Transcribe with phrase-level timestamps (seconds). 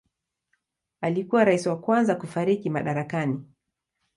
[1.01, 3.43] Alikuwa rais wa kwanza kufariki madarakani.